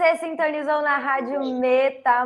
Você 0.00 0.16
sintonizou 0.16 0.80
na 0.80 0.96
Rádio 0.96 1.38
Metamorfose. 1.56 2.24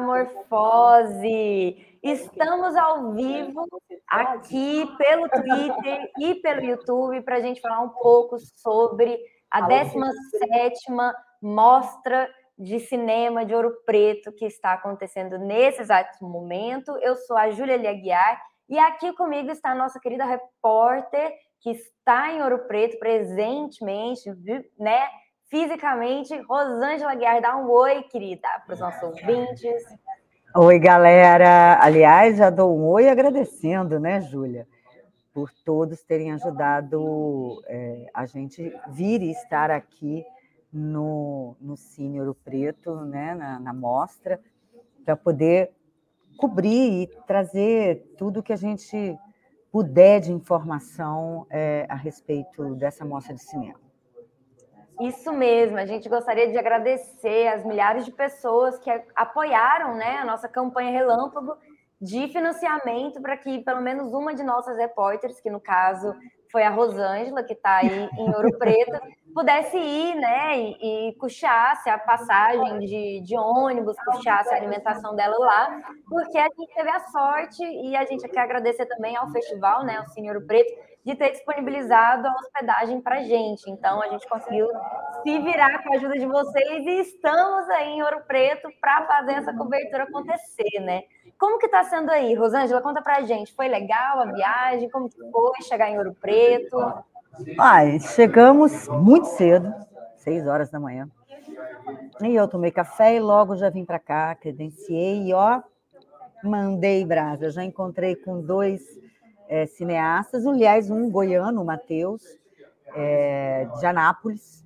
Estamos 2.00 2.76
ao 2.76 3.10
vivo 3.14 3.66
aqui 4.08 4.88
pelo 4.96 5.28
Twitter 5.28 6.08
e 6.20 6.36
pelo 6.36 6.64
YouTube 6.64 7.20
para 7.22 7.34
a 7.34 7.40
gente 7.40 7.60
falar 7.60 7.80
um 7.80 7.88
pouco 7.88 8.36
sobre 8.38 9.18
a 9.50 9.62
17 9.62 10.84
Mostra 11.42 12.32
de 12.56 12.78
Cinema 12.78 13.44
de 13.44 13.52
Ouro 13.52 13.72
Preto 13.84 14.30
que 14.30 14.46
está 14.46 14.74
acontecendo 14.74 15.36
nesse 15.36 15.82
exato 15.82 16.24
momento. 16.24 16.96
Eu 17.02 17.16
sou 17.16 17.36
a 17.36 17.50
Júlia 17.50 17.76
Liaguiar 17.76 18.40
e 18.68 18.78
aqui 18.78 19.12
comigo 19.14 19.50
está 19.50 19.70
a 19.72 19.74
nossa 19.74 19.98
querida 19.98 20.24
repórter 20.24 21.34
que 21.58 21.72
está 21.72 22.30
em 22.30 22.40
Ouro 22.40 22.68
Preto 22.68 23.00
presentemente, 23.00 24.30
né? 24.78 25.08
Fisicamente. 25.48 26.36
Rosângela 26.42 27.14
Guiar, 27.14 27.40
dá 27.40 27.56
um 27.56 27.70
oi, 27.70 28.02
querida, 28.04 28.48
para 28.64 28.74
os 28.74 28.80
nossos 28.80 29.02
ouvintes. 29.02 29.82
Oi, 30.56 30.78
galera. 30.78 31.78
Aliás, 31.80 32.36
já 32.36 32.50
dou 32.50 32.76
um 32.78 32.86
oi 32.86 33.08
agradecendo, 33.08 33.98
né, 33.98 34.20
Júlia, 34.20 34.66
por 35.32 35.50
todos 35.64 36.02
terem 36.02 36.32
ajudado 36.32 37.62
é, 37.66 38.06
a 38.14 38.24
gente 38.24 38.72
vir 38.88 39.20
e 39.20 39.32
estar 39.32 39.70
aqui 39.70 40.24
no, 40.72 41.56
no 41.60 41.76
Cine 41.76 42.20
Ouro 42.20 42.36
Preto, 42.44 42.94
né, 43.04 43.34
na, 43.34 43.58
na 43.58 43.72
mostra, 43.72 44.40
para 45.04 45.16
poder 45.16 45.72
cobrir 46.36 47.02
e 47.02 47.06
trazer 47.26 48.14
tudo 48.16 48.42
que 48.42 48.52
a 48.52 48.56
gente 48.56 49.18
puder 49.70 50.20
de 50.20 50.32
informação 50.32 51.46
é, 51.50 51.86
a 51.88 51.96
respeito 51.96 52.74
dessa 52.76 53.04
mostra 53.04 53.34
de 53.34 53.42
cinema. 53.42 53.83
Isso 55.00 55.32
mesmo, 55.32 55.76
a 55.76 55.86
gente 55.86 56.08
gostaria 56.08 56.50
de 56.50 56.56
agradecer 56.56 57.48
as 57.48 57.64
milhares 57.64 58.04
de 58.04 58.12
pessoas 58.12 58.78
que 58.78 58.90
apoiaram 59.16 59.96
né, 59.96 60.18
a 60.18 60.24
nossa 60.24 60.48
campanha 60.48 60.90
Relâmpago 60.90 61.56
de 62.00 62.28
financiamento 62.28 63.20
para 63.20 63.36
que 63.36 63.60
pelo 63.60 63.80
menos 63.80 64.12
uma 64.12 64.34
de 64.34 64.42
nossas 64.42 64.76
repórteres, 64.76 65.40
que 65.40 65.50
no 65.50 65.60
caso 65.60 66.14
foi 66.52 66.62
a 66.62 66.70
Rosângela, 66.70 67.42
que 67.42 67.54
está 67.54 67.78
aí 67.78 68.08
em 68.18 68.34
Ouro 68.34 68.52
Preto, 68.58 69.00
pudesse 69.34 69.76
ir, 69.76 70.14
né, 70.14 70.56
e, 70.56 71.08
e 71.08 71.14
custeasse 71.14 71.90
a 71.90 71.98
passagem 71.98 72.78
de, 72.78 73.20
de 73.22 73.36
ônibus, 73.36 73.96
custeasse 74.04 74.54
a 74.54 74.56
alimentação 74.56 75.16
dela 75.16 75.36
lá, 75.36 75.80
porque 76.08 76.38
a 76.38 76.44
gente 76.44 76.72
teve 76.72 76.90
a 76.90 77.00
sorte 77.00 77.64
e 77.64 77.96
a 77.96 78.04
gente 78.04 78.28
quer 78.28 78.42
agradecer 78.42 78.86
também 78.86 79.16
ao 79.16 79.30
festival, 79.30 79.84
né, 79.84 79.96
ao 79.96 80.08
Senhor 80.10 80.40
Preto, 80.46 80.72
de 81.04 81.14
ter 81.14 81.32
disponibilizado 81.32 82.26
a 82.26 82.32
hospedagem 82.32 83.00
para 83.00 83.22
gente. 83.22 83.70
Então, 83.70 84.02
a 84.02 84.08
gente 84.08 84.26
conseguiu 84.26 84.66
se 85.22 85.38
virar 85.40 85.82
com 85.82 85.92
a 85.92 85.96
ajuda 85.96 86.14
de 86.14 86.26
vocês 86.26 86.86
e 86.86 87.00
estamos 87.00 87.68
aí 87.70 87.90
em 87.90 88.02
Ouro 88.02 88.22
Preto 88.26 88.68
para 88.80 89.06
fazer 89.06 89.32
essa 89.32 89.52
cobertura 89.52 90.04
acontecer, 90.04 90.80
né? 90.80 91.02
Como 91.38 91.58
que 91.58 91.66
está 91.66 91.84
sendo 91.84 92.10
aí, 92.10 92.34
Rosângela? 92.34 92.80
Conta 92.80 93.02
para 93.02 93.18
a 93.18 93.22
gente. 93.22 93.54
Foi 93.54 93.68
legal 93.68 94.20
a 94.20 94.32
viagem? 94.32 94.88
Como 94.88 95.10
que 95.10 95.16
foi 95.16 95.62
chegar 95.62 95.90
em 95.90 95.98
Ouro 95.98 96.14
Preto? 96.14 96.78
Ai, 97.58 98.00
chegamos 98.00 98.88
muito 98.88 99.26
cedo, 99.26 99.74
seis 100.16 100.46
horas 100.46 100.70
da 100.70 100.80
manhã. 100.80 101.08
E 102.22 102.34
eu 102.34 102.48
tomei 102.48 102.70
café 102.70 103.16
e 103.16 103.20
logo 103.20 103.56
já 103.56 103.68
vim 103.68 103.84
para 103.84 103.98
cá, 103.98 104.34
credenciei 104.36 105.28
e 105.28 105.34
ó, 105.34 105.60
mandei 106.42 107.04
brasa. 107.04 107.50
Já 107.50 107.62
encontrei 107.62 108.16
com 108.16 108.40
dois 108.40 108.80
é, 109.48 109.66
cineastas, 109.66 110.46
aliás, 110.46 110.90
um 110.90 111.10
goiano, 111.10 111.62
o 111.62 111.64
Matheus, 111.64 112.22
é, 112.94 113.66
de 113.78 113.86
Anápolis, 113.86 114.64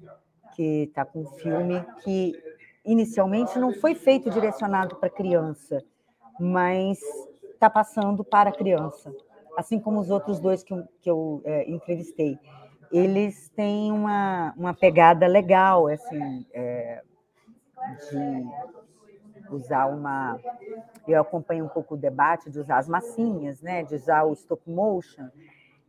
que 0.55 0.85
está 0.85 1.05
com 1.05 1.21
um 1.21 1.27
filme 1.27 1.85
que 2.03 2.33
inicialmente 2.85 3.59
não 3.59 3.73
foi 3.73 3.95
feito 3.95 4.31
direcionado 4.31 4.97
para 4.97 5.11
criança, 5.11 5.85
mas 6.39 6.99
está 7.53 7.69
passando 7.69 8.25
para 8.25 8.53
criança, 8.53 9.13
assim 9.57 9.79
como 9.79 10.01
os 10.01 10.11
outros 10.11 10.39
dois 10.41 10.63
que, 10.63 10.75
que 11.01 11.11
eu 11.11 11.43
é, 11.45 11.69
entrevistei. 11.71 12.39
Eles 12.91 13.51
têm 13.51 13.93
uma, 13.93 14.55
uma 14.57 14.75
pegada 14.75 15.27
legal, 15.27 15.89
assim, 15.89 16.47
é, 16.53 17.03
de 18.11 18.47
usar 19.51 19.87
uma. 19.87 20.39
Eu 21.07 21.21
acompanho 21.21 21.65
um 21.65 21.69
pouco 21.69 21.95
o 21.95 21.99
debate 21.99 22.51
de 22.51 22.59
usar 22.59 22.79
as 22.79 22.89
massinhas, 22.89 23.61
né? 23.63 23.83
De 23.83 23.95
usar 23.95 24.25
o 24.25 24.33
stop 24.33 24.63
motion. 24.71 25.29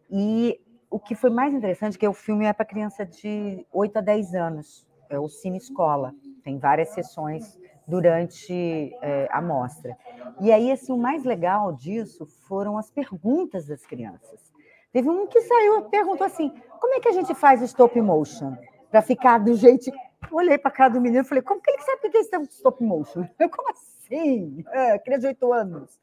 E 0.09 0.59
o 0.89 0.99
que 0.99 1.15
foi 1.15 1.29
mais 1.29 1.53
interessante 1.53 1.95
é 1.95 1.99
que 1.99 2.07
o 2.07 2.13
filme 2.13 2.45
é 2.45 2.53
para 2.53 2.65
criança 2.65 3.05
de 3.05 3.65
8 3.71 3.97
a 3.97 4.01
10 4.01 4.33
anos, 4.33 4.87
é 5.09 5.19
o 5.19 5.29
Cine 5.29 5.57
Escola. 5.57 6.13
Tem 6.43 6.57
várias 6.57 6.89
sessões 6.89 7.59
durante 7.87 8.95
é, 9.01 9.27
a 9.31 9.41
mostra. 9.41 9.97
E 10.39 10.51
aí, 10.51 10.71
assim, 10.71 10.91
o 10.91 10.97
mais 10.97 11.23
legal 11.23 11.73
disso 11.73 12.25
foram 12.47 12.77
as 12.77 12.89
perguntas 12.89 13.65
das 13.65 13.85
crianças. 13.85 14.49
Teve 14.91 15.09
um 15.09 15.27
que 15.27 15.41
saiu 15.41 15.79
e 15.79 15.89
perguntou 15.89 16.25
assim: 16.25 16.51
como 16.79 16.95
é 16.95 16.99
que 16.99 17.07
a 17.07 17.13
gente 17.13 17.33
faz 17.35 17.61
stop 17.61 17.99
motion? 18.01 18.55
Para 18.89 19.01
ficar 19.01 19.37
do 19.37 19.53
jeito 19.53 19.91
olhei 20.31 20.57
para 20.57 20.71
cara 20.71 20.93
do 20.93 21.01
menino 21.01 21.23
e 21.23 21.27
falei, 21.27 21.41
como 21.41 21.61
que 21.61 21.71
ele 21.71 21.81
sabe 21.81 22.09
que 22.09 22.17
é 22.17 22.41
stop 22.43 22.83
motion? 22.83 23.25
Eu, 23.39 23.49
como 23.49 23.69
assim? 23.71 24.63
É, 24.71 24.99
criança 24.99 25.21
de 25.21 25.27
oito 25.27 25.53
anos. 25.53 25.99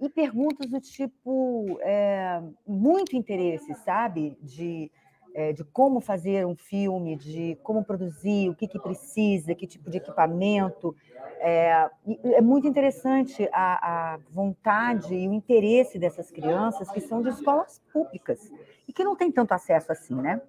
E 0.00 0.08
perguntas 0.08 0.68
do 0.70 0.80
tipo, 0.80 1.78
é, 1.82 2.42
muito 2.66 3.14
interesse, 3.14 3.74
sabe? 3.74 4.36
De, 4.40 4.90
é, 5.34 5.52
de 5.52 5.62
como 5.62 6.00
fazer 6.00 6.46
um 6.46 6.56
filme, 6.56 7.16
de 7.16 7.58
como 7.62 7.84
produzir, 7.84 8.48
o 8.48 8.54
que, 8.54 8.66
que 8.66 8.80
precisa, 8.80 9.54
que 9.54 9.66
tipo 9.66 9.90
de 9.90 9.98
equipamento. 9.98 10.96
É, 11.38 11.90
é 12.24 12.40
muito 12.40 12.66
interessante 12.66 13.46
a, 13.52 14.14
a 14.14 14.18
vontade 14.30 15.14
e 15.14 15.28
o 15.28 15.32
interesse 15.34 15.98
dessas 15.98 16.30
crianças 16.30 16.90
que 16.90 17.00
são 17.00 17.20
de 17.20 17.28
escolas 17.28 17.80
públicas 17.92 18.50
e 18.88 18.92
que 18.92 19.04
não 19.04 19.14
têm 19.14 19.30
tanto 19.30 19.52
acesso 19.52 19.92
assim, 19.92 20.14
né? 20.14 20.40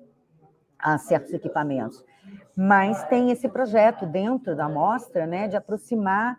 A 0.80 0.98
certos 0.98 1.34
equipamentos 1.34 2.04
mas 2.56 3.04
tem 3.06 3.32
esse 3.32 3.48
projeto 3.50 4.06
dentro 4.06 4.56
da 4.56 4.68
mostra, 4.70 5.26
né, 5.26 5.48
de 5.48 5.56
aproximar, 5.56 6.38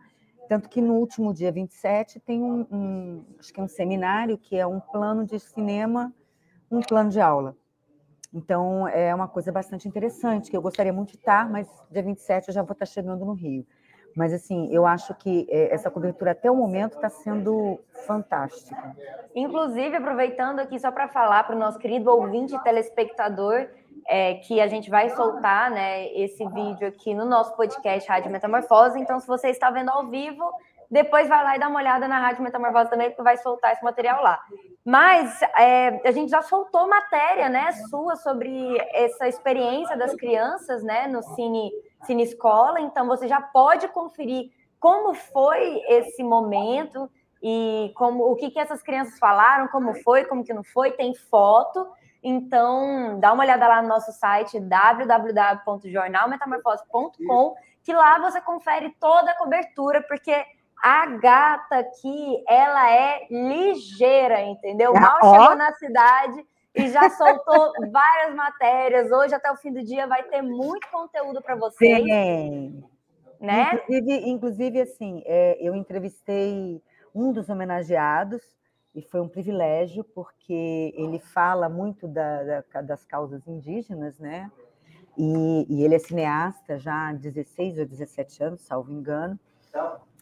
tanto 0.49 0.69
que 0.69 0.81
no 0.81 0.95
último 0.95 1.33
dia 1.33 1.51
27 1.51 2.21
tem 2.21 2.43
um, 2.43 2.67
um, 2.71 3.25
acho 3.39 3.53
que 3.53 3.61
é 3.61 3.63
um 3.63 3.69
seminário 3.69 4.37
que 4.37 4.57
é 4.57 4.67
um 4.67 4.81
plano 4.81 5.25
de 5.25 5.39
cinema, 5.39 6.13
um 6.71 6.81
plano 6.81 7.11
de 7.11 7.21
aula. 7.21 7.57
Então 8.35 8.89
é 8.89 9.15
uma 9.15 9.29
coisa 9.29 9.53
bastante 9.53 9.87
interessante 9.87 10.51
que 10.51 10.57
eu 10.57 10.63
gostaria 10.63 10.93
muito 10.93 11.11
de 11.11 11.17
estar, 11.17 11.49
mas 11.51 11.69
dia 11.91 12.03
27 12.03 12.49
eu 12.49 12.55
já 12.55 12.63
vou 12.63 12.73
estar 12.73 12.87
chegando 12.87 13.25
no 13.25 13.33
Rio. 13.33 13.67
Mas, 14.15 14.33
assim, 14.33 14.69
eu 14.71 14.87
acho 14.87 15.15
que 15.15 15.47
é, 15.51 15.75
essa 15.75 15.91
cobertura 15.91 16.33
até 16.33 16.51
o 16.51 16.55
momento 16.55 16.97
está 16.97 17.09
sendo 17.09 17.81
fantástica. 18.07 18.95
Inclusive, 19.35 19.97
aproveitando 19.97 20.59
aqui 20.61 20.79
só 20.79 20.91
para 20.91 21.09
falar 21.09 21.45
para 21.45 21.57
o 21.57 21.59
nosso 21.59 21.79
querido 21.79 22.11
ouvinte 22.11 22.55
e 22.55 22.63
telespectador, 22.63 23.69
é, 24.07 24.35
que 24.35 24.61
a 24.61 24.67
gente 24.67 24.91
vai 24.91 25.11
soltar 25.11 25.71
né, 25.71 26.13
esse 26.15 26.47
vídeo 26.49 26.89
aqui 26.89 27.15
no 27.15 27.25
nosso 27.25 27.57
podcast 27.57 28.09
Rádio 28.09 28.31
Metamorfose. 28.31 28.99
Então, 28.99 29.19
se 29.21 29.27
você 29.27 29.49
está 29.49 29.71
vendo 29.71 29.91
ao 29.91 30.09
vivo, 30.09 30.45
depois 30.91 31.29
vai 31.29 31.43
lá 31.43 31.57
e 31.57 31.59
dá 31.59 31.69
uma 31.69 31.81
olhada 31.81 32.07
na 32.07 32.19
Rádio 32.19 32.43
Metamorfose 32.43 32.91
também, 32.91 33.09
porque 33.09 33.23
vai 33.23 33.37
soltar 33.39 33.73
esse 33.73 33.83
material 33.83 34.23
lá. 34.23 34.39
Mas 34.85 35.41
é, 35.57 36.01
a 36.07 36.11
gente 36.11 36.31
já 36.31 36.43
soltou 36.43 36.87
matéria 36.87 37.49
né, 37.49 37.73
sua 37.89 38.17
sobre 38.17 38.77
essa 38.93 39.27
experiência 39.27 39.97
das 39.97 40.15
crianças 40.15 40.83
né, 40.83 41.07
no 41.07 41.23
Cine, 41.23 41.71
Cine 42.05 42.25
Escola, 42.25 42.81
então 42.81 43.07
você 43.07 43.27
já 43.27 43.41
pode 43.41 43.89
conferir 43.89 44.51
como 44.79 45.15
foi 45.15 45.81
esse 45.89 46.23
momento 46.23 47.09
e 47.43 47.91
como 47.97 48.31
o 48.31 48.37
que, 48.37 48.51
que 48.51 48.59
essas 48.59 48.83
crianças 48.83 49.19
falaram, 49.19 49.69
como 49.69 49.95
foi, 50.03 50.25
como 50.25 50.45
que 50.45 50.53
não 50.53 50.63
foi, 50.63 50.93
tem 50.93 51.15
foto. 51.15 51.89
Então, 52.23 53.19
dá 53.19 53.33
uma 53.33 53.43
olhada 53.43 53.67
lá 53.67 53.83
no 53.83 53.89
nosso 53.89 54.13
site 54.13 54.61
www.jornalmetamorfose.com, 54.61 57.57
que 57.83 57.93
lá 57.93 58.21
você 58.21 58.41
confere 58.41 58.95
toda 59.01 59.33
a 59.33 59.37
cobertura, 59.37 60.01
porque 60.03 60.33
a 60.83 61.07
gata 61.07 61.79
aqui, 61.79 62.43
ela 62.49 62.91
é 62.91 63.27
ligeira, 63.31 64.43
entendeu? 64.43 64.93
Mal 64.93 65.19
ah, 65.23 65.31
chegou 65.31 65.57
na 65.57 65.73
cidade 65.75 66.45
e 66.75 66.89
já 66.89 67.09
soltou 67.11 67.73
várias 67.93 68.35
matérias. 68.35 69.11
Hoje, 69.11 69.35
até 69.35 69.51
o 69.51 69.57
fim 69.57 69.73
do 69.73 69.83
dia, 69.83 70.07
vai 70.07 70.23
ter 70.25 70.43
muito 70.43 70.89
conteúdo 70.91 71.41
para 71.41 71.55
vocês. 71.55 72.05
Sim. 72.05 72.85
Né? 73.41 73.75
Inclusive, 73.75 74.31
inclusive 74.31 74.81
assim, 74.81 75.23
é, 75.27 75.57
eu 75.61 75.75
entrevistei 75.75 76.83
um 77.15 77.33
dos 77.33 77.49
homenageados, 77.49 78.41
e 78.95 79.03
foi 79.03 79.21
um 79.21 79.29
privilégio, 79.29 80.05
porque 80.05 80.93
ele 80.97 81.19
fala 81.19 81.69
muito 81.69 82.07
da, 82.07 82.63
da, 82.73 82.81
das 82.83 83.05
causas 83.05 83.47
indígenas, 83.47 84.19
né? 84.19 84.51
E, 85.17 85.67
e, 85.69 85.85
ele 85.85 85.95
é 85.95 85.99
cineasta 85.99 86.79
já 86.79 87.09
há 87.09 87.13
16 87.13 87.79
ou 87.79 87.87
17 87.87 88.45
anos, 88.45 88.63
salvo 88.63 88.93
engano. 88.93 89.39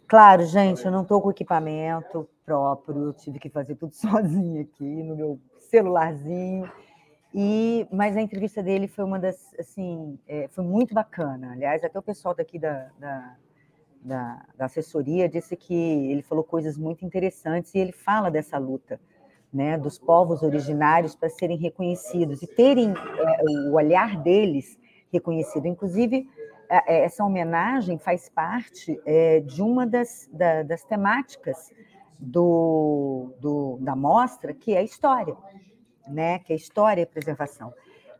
Claro, 0.07 0.45
gente, 0.45 0.85
eu 0.85 0.91
não 0.91 1.03
estou 1.03 1.21
com 1.21 1.31
equipamento 1.31 2.29
próprio, 2.45 3.07
eu 3.07 3.13
tive 3.13 3.39
que 3.39 3.49
fazer 3.49 3.77
tudo 3.77 3.95
sozinha 3.95 4.63
aqui 4.63 4.85
no 4.85 5.17
meu 5.17 5.41
celularzinho. 5.59 6.71
E, 7.33 7.87
mas 7.93 8.17
a 8.17 8.21
entrevista 8.21 8.61
dele 8.61 8.89
foi 8.89 9.05
uma 9.05 9.19
das, 9.19 9.55
assim, 9.59 10.19
é, 10.27 10.49
foi 10.49 10.65
muito 10.65 10.93
bacana. 10.93 11.53
Aliás, 11.53 11.85
até 11.85 11.97
o 11.97 12.03
pessoal 12.03 12.35
daqui 12.35 12.59
da, 12.59 12.91
da, 12.99 13.37
da, 14.03 14.45
da, 14.57 14.65
assessoria 14.65 15.29
disse 15.29 15.57
que 15.57 15.75
ele 15.75 16.23
falou 16.23 16.43
coisas 16.43 16.77
muito 16.77 17.05
interessantes 17.05 17.75
e 17.75 17.79
ele 17.79 17.93
fala 17.93 18.31
dessa 18.31 18.59
luta, 18.59 19.01
né, 19.53 19.77
dos 19.77 19.99
povos 19.99 20.43
originários 20.43 21.15
para 21.15 21.29
serem 21.29 21.57
reconhecidos 21.57 22.43
e 22.43 22.47
terem 22.47 22.93
é, 22.93 23.43
o 23.69 23.75
olhar 23.75 24.17
deles 24.23 24.79
reconhecido. 25.13 25.67
Inclusive, 25.67 26.29
é, 26.69 27.05
essa 27.05 27.25
homenagem 27.25 27.99
faz 27.99 28.29
parte 28.29 29.01
é, 29.05 29.41
de 29.41 29.61
uma 29.61 29.87
das, 29.87 30.29
da, 30.33 30.63
das 30.63 30.85
temáticas 30.85 31.71
do, 32.19 33.35
do, 33.41 33.79
da 33.81 33.97
mostra, 33.97 34.55
que 34.55 34.75
é 34.75 34.79
a 34.79 34.83
história 34.83 35.37
né? 36.11 36.39
Que 36.41 36.53
é 36.53 36.57
história 36.57 37.03
e 37.03 37.07
preservação. 37.07 37.73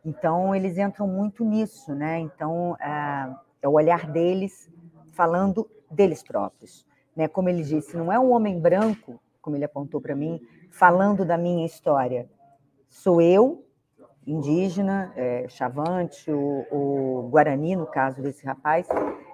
Então 0.03 0.55
eles 0.55 0.77
entram 0.77 1.07
muito 1.07 1.43
nisso, 1.43 1.93
né? 1.93 2.19
Então 2.19 2.75
é, 2.79 3.35
é 3.61 3.67
o 3.67 3.73
olhar 3.73 4.07
deles 4.07 4.69
falando 5.11 5.69
deles 5.89 6.23
próprios, 6.23 6.85
né? 7.15 7.27
Como 7.27 7.49
ele 7.49 7.63
disse, 7.63 7.95
não 7.95 8.11
é 8.11 8.19
um 8.19 8.31
homem 8.31 8.59
branco, 8.59 9.19
como 9.41 9.55
ele 9.55 9.65
apontou 9.65 10.01
para 10.01 10.15
mim, 10.15 10.41
falando 10.69 11.25
da 11.25 11.37
minha 11.37 11.65
história. 11.65 12.29
Sou 12.89 13.21
eu, 13.21 13.65
indígena, 14.25 15.11
é, 15.15 15.47
chavante, 15.49 16.31
o, 16.31 16.65
o, 16.71 17.29
Guarani, 17.29 17.75
no 17.75 17.85
caso 17.85 18.21
desse 18.21 18.45
rapaz, 18.45 18.87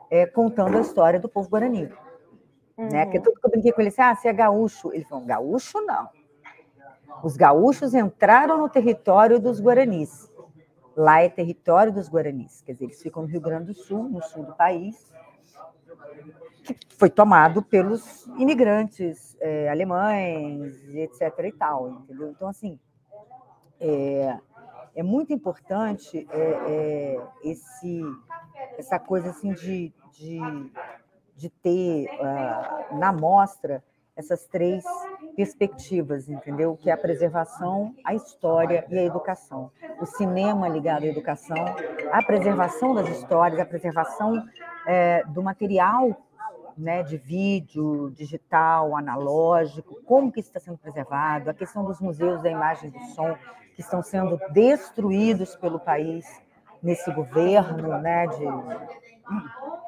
é, 0.09 0.25
contando 0.25 0.77
a 0.77 0.81
história 0.81 1.19
do 1.19 1.29
povo 1.29 1.49
Guarani. 1.49 1.91
Uhum. 2.77 2.89
Né? 2.89 3.05
Que 3.07 3.19
tudo 3.19 3.39
que 3.39 3.45
eu 3.45 3.51
brinquei 3.51 3.71
com 3.71 3.81
ele, 3.81 3.89
assim, 3.89 4.01
ah, 4.01 4.15
você 4.15 4.27
é 4.27 4.33
gaúcho. 4.33 4.93
Ele 4.93 5.03
falou, 5.03 5.25
gaúcho 5.25 5.81
não. 5.81 6.09
Os 7.23 7.35
gaúchos 7.35 7.93
entraram 7.93 8.57
no 8.57 8.69
território 8.69 9.39
dos 9.39 9.59
guaranis. 9.59 10.31
Lá 10.95 11.21
é 11.21 11.29
território 11.29 11.91
dos 11.91 12.09
guaranis, 12.09 12.61
quer 12.61 12.73
dizer, 12.73 12.85
eles 12.85 13.01
ficam 13.01 13.21
no 13.21 13.29
Rio 13.29 13.41
Grande 13.41 13.65
do 13.65 13.73
Sul, 13.75 14.09
no 14.09 14.21
sul 14.23 14.43
do 14.43 14.53
país, 14.53 15.13
que 16.63 16.75
foi 16.97 17.09
tomado 17.09 17.61
pelos 17.61 18.25
imigrantes 18.37 19.37
é, 19.39 19.69
alemães, 19.69 20.75
etc. 20.93 21.21
e 21.45 21.51
tal, 21.51 21.89
entendeu? 21.89 22.29
Então, 22.29 22.47
assim, 22.47 22.79
é, 23.79 24.37
é 24.95 25.03
muito 25.03 25.31
importante 25.31 26.27
é, 26.31 26.39
é 26.39 27.21
esse, 27.43 28.01
essa 28.77 28.99
coisa 28.99 29.29
assim 29.29 29.53
de, 29.53 29.93
de, 30.11 30.39
de 31.35 31.49
ter 31.49 32.09
uh, 32.19 32.97
na 32.97 33.13
mostra 33.13 33.83
essas 34.15 34.47
três 34.47 34.83
perspectivas, 35.35 36.27
entendeu? 36.27 36.75
Que 36.75 36.89
é 36.89 36.93
a 36.93 36.97
preservação, 36.97 37.93
a 38.03 38.15
história 38.15 38.83
e 38.89 38.97
a 38.97 39.03
educação. 39.03 39.71
O 40.01 40.07
cinema 40.07 40.67
ligado 40.67 41.03
à 41.03 41.05
educação, 41.05 41.63
a 42.11 42.23
preservação 42.23 42.95
das 42.95 43.07
histórias, 43.09 43.59
a 43.59 43.65
preservação 43.65 44.43
é, 44.87 45.23
do 45.27 45.43
material 45.43 46.17
né, 46.77 47.03
de 47.03 47.17
vídeo, 47.17 48.11
digital, 48.11 48.95
analógico, 48.95 50.01
como 50.05 50.31
que 50.31 50.39
está 50.39 50.59
sendo 50.59 50.77
preservado, 50.77 51.49
a 51.49 51.53
questão 51.53 51.83
dos 51.83 51.99
museus 51.99 52.41
da 52.41 52.49
imagem 52.49 52.89
e 52.89 52.91
do 52.91 53.05
som, 53.13 53.35
que 53.75 53.81
estão 53.81 54.01
sendo 54.01 54.39
destruídos 54.51 55.55
pelo 55.55 55.79
país 55.79 56.25
nesse 56.81 57.11
governo, 57.11 57.97
né, 57.99 58.27
de, 58.27 58.45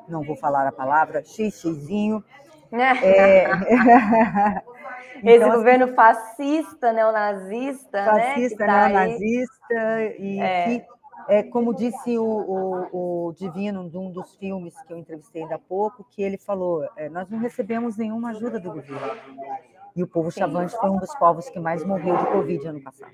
não 0.07 0.23
vou 0.23 0.35
falar 0.35 0.67
a 0.67 0.71
palavra, 0.71 1.23
xizinho, 1.23 2.23
é... 2.71 3.45
Esse 5.19 5.35
então, 5.35 5.49
assim, 5.49 5.57
governo 5.57 5.85
assim, 5.85 5.95
fascista, 5.95 6.93
neonazista, 6.93 8.05
fascista, 8.05 8.05
né? 8.05 8.27
Fascista, 8.29 8.65
neonazista, 8.65 10.01
e 10.17 10.39
é. 10.39 10.63
que, 10.63 10.85
é, 11.27 11.43
como 11.43 11.73
disse 11.73 12.17
o, 12.17 12.23
o, 12.23 13.27
o, 13.27 13.33
Divino, 13.33 13.89
de 13.89 13.97
um 13.97 14.11
dos 14.11 14.35
filmes 14.35 14.79
que 14.83 14.93
eu 14.93 14.97
entrevistei 14.97 15.43
ainda 15.43 15.55
há 15.55 15.59
pouco, 15.59 16.05
que 16.09 16.21
ele 16.21 16.37
falou: 16.37 16.87
é, 16.95 17.09
nós 17.09 17.29
não 17.29 17.39
recebemos 17.39 17.97
nenhuma 17.97 18.29
ajuda 18.29 18.59
do 18.59 18.71
governo. 18.71 19.15
E 19.95 20.03
o 20.03 20.07
povo 20.07 20.31
Sim. 20.31 20.39
chavante 20.39 20.75
foi 20.77 20.89
um 20.89 20.97
dos 20.97 21.13
povos 21.15 21.49
que 21.49 21.59
mais 21.59 21.83
morreu 21.83 22.15
de 22.17 22.25
Covid 22.27 22.67
ano 22.67 22.81
passado. 22.81 23.11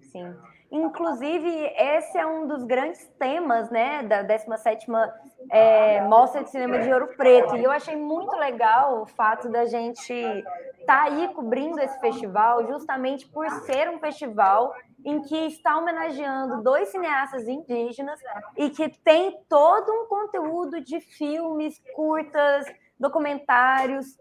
Sim. 0.00 0.34
Inclusive, 0.70 1.48
esse 1.76 2.18
é 2.18 2.26
um 2.26 2.46
dos 2.48 2.64
grandes 2.64 3.06
temas 3.18 3.70
né, 3.70 4.02
da 4.02 4.24
17ª 4.24 5.12
é, 5.50 6.02
Mostra 6.02 6.42
de 6.42 6.50
Cinema 6.50 6.80
de 6.80 6.92
Ouro 6.92 7.08
Preto. 7.16 7.56
E 7.56 7.62
eu 7.62 7.70
achei 7.70 7.94
muito 7.94 8.34
legal 8.36 9.02
o 9.02 9.06
fato 9.06 9.48
da 9.48 9.64
gente 9.66 10.12
estar 10.12 10.44
tá 10.86 11.02
aí 11.04 11.28
cobrindo 11.28 11.78
esse 11.80 11.98
festival, 12.00 12.66
justamente 12.66 13.28
por 13.28 13.48
ser 13.48 13.88
um 13.90 14.00
festival 14.00 14.74
em 15.06 15.22
que 15.22 15.36
está 15.46 15.78
homenageando 15.78 16.64
dois 16.64 16.88
cineastas 16.88 17.46
indígenas 17.46 18.20
e 18.56 18.68
que 18.68 18.88
tem 18.88 19.38
todo 19.48 19.88
um 19.88 20.06
conteúdo 20.08 20.80
de 20.80 20.98
filmes, 20.98 21.80
curtas, 21.94 22.66
documentários 22.98 24.18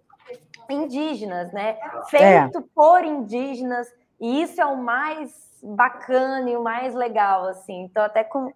indígenas, 0.69 1.51
né? 1.51 1.75
Feito 2.07 2.59
é. 2.59 2.63
por 2.75 3.03
indígenas. 3.03 3.91
E 4.21 4.43
isso 4.43 4.61
é 4.61 4.65
o 4.65 4.77
mais 4.77 5.59
bacana 5.63 6.47
e 6.47 6.55
o 6.55 6.61
mais 6.61 6.93
legal, 6.93 7.45
assim. 7.45 7.81
Então, 7.85 8.03
até 8.03 8.23
com 8.23 8.53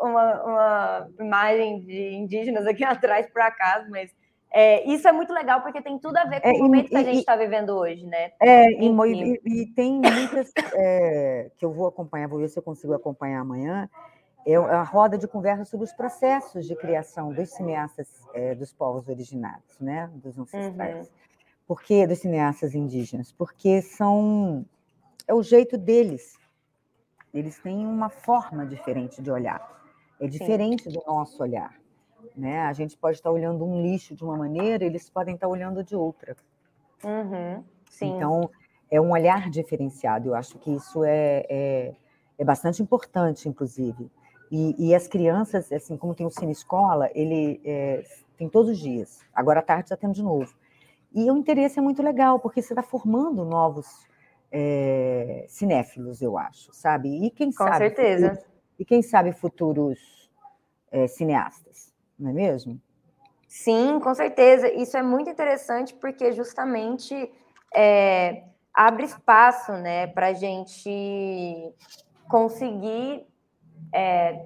uma, 0.00 0.42
uma 0.44 1.08
imagem 1.20 1.80
de 1.80 2.14
indígenas 2.14 2.66
aqui 2.66 2.84
atrás, 2.88 3.28
por 3.30 3.42
acaso, 3.42 3.90
mas 3.90 4.10
é, 4.56 4.88
isso 4.88 5.06
é 5.06 5.12
muito 5.12 5.32
legal 5.32 5.60
porque 5.62 5.82
tem 5.82 5.98
tudo 5.98 6.16
a 6.16 6.24
ver 6.24 6.40
com 6.40 6.48
é, 6.48 6.52
o 6.52 6.58
momento 6.58 6.86
e, 6.86 6.88
que 6.88 6.96
a 6.96 7.02
gente 7.02 7.18
está 7.18 7.36
vivendo 7.36 7.70
hoje, 7.70 8.06
né? 8.06 8.32
É, 8.40 8.70
e, 8.70 8.88
e, 8.88 9.40
e, 9.44 9.66
tem 9.74 10.00
muitas 10.00 10.50
é, 10.74 11.50
que 11.58 11.64
eu 11.64 11.72
vou 11.72 11.88
acompanhar, 11.88 12.26
vou 12.26 12.38
ver 12.38 12.48
se 12.48 12.58
eu 12.58 12.62
consigo 12.62 12.94
acompanhar 12.94 13.40
amanhã. 13.40 13.88
É 14.46 14.54
a 14.54 14.82
roda 14.82 15.18
de 15.18 15.26
conversa 15.26 15.64
sobre 15.64 15.84
os 15.84 15.92
processos 15.92 16.66
de 16.66 16.76
criação 16.76 17.32
dos 17.32 17.50
cineastas 17.50 18.08
é, 18.32 18.54
dos 18.54 18.72
povos 18.72 19.08
originários, 19.08 19.78
né? 19.80 20.08
Dos 20.14 20.38
ancestrais. 20.38 21.08
Uhum. 21.08 21.12
Por 21.66 21.82
que 21.82 22.06
dos 22.06 22.20
cineastas 22.20 22.74
indígenas? 22.74 23.32
Porque 23.32 23.82
são 23.82 24.64
é 25.28 25.34
o 25.34 25.42
jeito 25.42 25.76
deles 25.76 26.38
eles 27.34 27.58
têm 27.58 27.86
uma 27.86 28.08
forma 28.08 28.64
diferente 28.64 29.20
de 29.20 29.30
olhar. 29.30 29.60
É 30.18 30.26
diferente 30.26 30.84
Sim. 30.84 30.92
do 30.92 31.02
nosso 31.06 31.42
olhar. 31.42 31.74
Né? 32.36 32.60
A 32.62 32.72
gente 32.72 32.96
pode 32.96 33.18
estar 33.18 33.30
olhando 33.30 33.64
um 33.64 33.82
lixo 33.82 34.14
de 34.14 34.24
uma 34.24 34.36
maneira, 34.36 34.84
eles 34.84 35.08
podem 35.10 35.34
estar 35.34 35.48
olhando 35.48 35.82
de 35.84 35.94
outra. 35.94 36.36
Uhum. 37.04 37.62
Então, 38.00 38.50
é 38.90 39.00
um 39.00 39.10
olhar 39.10 39.50
diferenciado. 39.50 40.30
Eu 40.30 40.34
acho 40.34 40.58
que 40.58 40.70
isso 40.70 41.04
é, 41.04 41.44
é, 41.48 41.94
é 42.38 42.44
bastante 42.44 42.82
importante, 42.82 43.48
inclusive. 43.48 44.10
E, 44.50 44.88
e, 44.90 44.94
as 44.94 45.08
crianças, 45.08 45.72
assim, 45.72 45.96
como 45.96 46.14
tem 46.14 46.24
o 46.24 46.30
Cine 46.30 46.52
Escola, 46.52 47.10
ele 47.14 47.60
é, 47.64 48.04
tem 48.36 48.48
todos 48.48 48.70
os 48.72 48.78
dias. 48.78 49.20
Agora 49.34 49.60
à 49.60 49.62
tarde 49.62 49.84
está 49.84 49.96
tendo 49.96 50.14
de 50.14 50.22
novo. 50.22 50.54
E 51.12 51.30
o 51.30 51.36
interesse 51.36 51.78
é 51.78 51.82
muito 51.82 52.02
legal, 52.02 52.38
porque 52.38 52.62
você 52.62 52.72
está 52.72 52.82
formando 52.82 53.44
novos 53.44 54.06
é, 54.52 55.46
cinéfilos, 55.48 56.22
eu 56.22 56.38
acho, 56.38 56.72
sabe? 56.72 57.24
E 57.24 57.30
quem 57.30 57.50
Com 57.50 57.64
sabe. 57.64 57.78
certeza. 57.78 58.28
Futuros, 58.28 58.56
e 58.78 58.84
quem 58.84 59.02
sabe 59.02 59.32
futuros 59.32 60.30
é, 60.90 61.06
cineastas, 61.06 61.92
não 62.18 62.30
é 62.30 62.32
mesmo? 62.32 62.80
Sim, 63.48 64.00
com 64.00 64.14
certeza. 64.14 64.70
Isso 64.72 64.96
é 64.96 65.02
muito 65.02 65.30
interessante 65.30 65.94
porque 65.94 66.32
justamente 66.32 67.30
é, 67.74 68.44
abre 68.74 69.04
espaço 69.04 69.72
né, 69.72 70.06
para 70.08 70.28
a 70.28 70.32
gente 70.34 71.72
conseguir 72.28 73.26
é, 73.92 74.44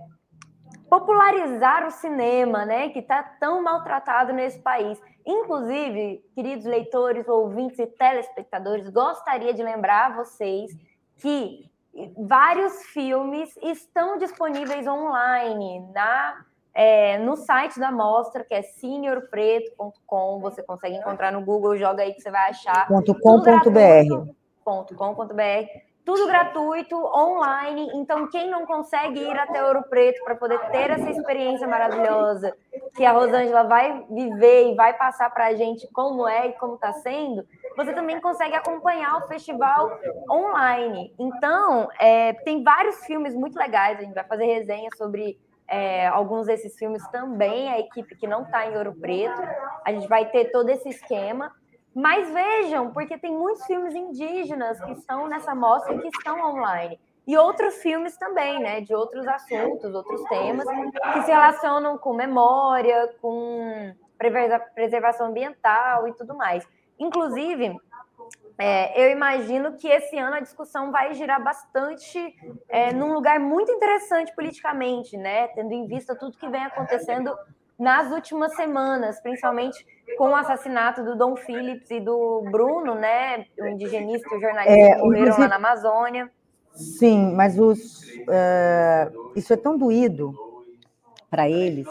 popularizar 0.89 1.87
o 1.87 1.91
cinema, 1.91 2.65
né, 2.65 2.91
que 2.91 2.99
está 2.99 3.23
tão 3.23 3.63
maltratado 3.63 4.33
nesse 4.33 4.59
país. 4.61 5.01
Inclusive, 5.27 6.25
queridos 6.35 6.65
leitores, 6.65 7.29
ouvintes 7.29 7.79
e 7.79 7.87
telespectadores, 7.87 8.89
gostaria 8.91 9.55
de 9.55 9.63
lembrar 9.63 10.07
a 10.07 10.17
vocês 10.17 10.77
que 11.19 11.71
vários 12.17 12.85
filmes 12.87 13.57
estão 13.63 14.17
disponíveis 14.19 14.87
online 14.87 15.81
na 15.93 16.45
é, 16.75 17.19
no 17.19 17.37
site 17.37 17.79
da 17.79 17.91
mostra, 17.91 18.45
que 18.45 18.55
é 18.55 18.63
seniorpreto.com. 18.63 20.41
Você 20.41 20.63
consegue 20.63 20.97
encontrar 20.97 21.33
no 21.33 21.45
Google, 21.45 21.77
joga 21.77 22.03
aí 22.03 22.15
que 22.15 22.21
você 22.21 22.31
vai 22.31 22.51
achar. 22.51 22.89
.com.br. 22.89 24.33
.com.br 24.65 25.91
tudo 26.05 26.27
gratuito, 26.27 26.97
online. 26.97 27.89
Então, 27.95 28.29
quem 28.29 28.51
não 28.51 28.67
consegue 28.67 29.21
ir 29.21 29.39
até 29.39 29.65
Ouro 29.65 29.85
Preto 29.89 30.23
para 30.25 30.35
poder 30.35 30.59
ter 30.71 30.91
essa 30.91 31.09
experiência 31.09 31.69
maravilhosa 31.69 32.53
que 32.97 33.05
a 33.05 33.13
Rosângela 33.13 33.65
vai 33.65 34.05
viver 34.11 34.73
e 34.73 34.75
vai 34.75 34.93
passar 34.95 35.31
para 35.31 35.47
a 35.47 35.55
gente 35.55 35.87
como 35.93 36.27
é 36.27 36.49
e 36.49 36.53
como 36.55 36.75
está 36.75 36.93
sendo, 36.95 37.47
você 37.77 37.93
também 37.93 38.21
consegue 38.21 38.57
acompanhar 38.57 39.19
o 39.19 39.29
festival 39.29 39.99
online. 40.29 41.15
Então, 41.17 41.89
é, 42.01 42.33
tem 42.33 42.65
vários 42.65 43.05
filmes 43.05 43.35
muito 43.35 43.57
legais. 43.57 43.99
A 43.99 44.03
gente 44.03 44.15
vai 44.15 44.25
fazer 44.25 44.47
resenha 44.47 44.91
sobre 44.97 45.39
é, 45.71 46.09
alguns 46.09 46.49
desses 46.49 46.77
filmes 46.77 47.07
também. 47.09 47.71
A 47.71 47.79
equipe 47.79 48.17
que 48.17 48.27
não 48.27 48.43
está 48.43 48.67
em 48.67 48.77
Ouro 48.77 48.93
Preto, 48.93 49.41
a 49.87 49.93
gente 49.93 50.09
vai 50.09 50.29
ter 50.29 50.51
todo 50.51 50.69
esse 50.69 50.89
esquema. 50.89 51.53
Mas 51.95 52.31
vejam, 52.31 52.93
porque 52.93 53.17
tem 53.19 53.33
muitos 53.33 53.65
filmes 53.67 53.95
indígenas 53.95 54.81
que 54.85 54.93
estão 54.93 55.29
nessa 55.29 55.55
mostra 55.55 55.95
e 55.95 56.01
que 56.01 56.09
estão 56.09 56.39
online. 56.41 56.99
e 57.27 57.37
outros 57.37 57.77
filmes 57.77 58.17
também, 58.17 58.59
né, 58.59 58.81
de 58.81 58.93
outros 58.93 59.25
assuntos, 59.29 59.95
outros 59.95 60.21
temas 60.25 60.67
que 61.13 61.23
se 61.23 61.31
relacionam 61.31 61.97
com 61.97 62.13
memória, 62.13 63.15
com 63.23 63.95
preservação 64.75 65.29
ambiental 65.29 66.09
e 66.09 66.15
tudo 66.15 66.35
mais. 66.35 66.67
Inclusive, 66.99 67.77
é, 68.59 69.05
eu 69.05 69.11
imagino 69.11 69.77
que 69.77 69.89
esse 69.89 70.19
ano 70.19 70.37
a 70.37 70.41
discussão 70.41 70.91
vai 70.91 71.15
girar 71.15 71.43
bastante 71.43 72.35
é, 72.69 72.93
num 72.93 73.13
lugar 73.13 73.41
muito 73.41 73.71
interessante 73.73 74.35
politicamente, 74.35 75.17
né? 75.17 75.49
Tendo 75.49 75.73
em 75.73 75.87
vista 75.87 76.15
tudo 76.15 76.37
que 76.37 76.49
vem 76.49 76.65
acontecendo 76.65 77.35
nas 77.79 78.13
últimas 78.13 78.55
semanas, 78.55 79.21
principalmente 79.21 79.87
com 80.19 80.31
o 80.31 80.37
assassinato 80.37 81.03
do 81.03 81.17
Dom 81.17 81.35
Phillips 81.37 81.91
e 81.91 82.01
do 82.01 82.43
Bruno, 82.51 82.95
né? 82.95 83.47
O 83.59 83.67
indigenista 83.67 84.29
e 84.35 84.37
o 84.37 84.41
jornalista 84.41 84.79
é, 84.79 84.95
que 84.95 85.03
morreram 85.03 85.39
lá 85.39 85.49
na 85.49 85.57
Amazônia. 85.57 86.31
Sim, 86.73 87.33
mas 87.35 87.59
os, 87.59 88.03
uh, 88.05 89.33
isso 89.35 89.53
é 89.53 89.57
tão 89.57 89.77
doído 89.77 90.35
para 91.31 91.49
eles 91.49 91.87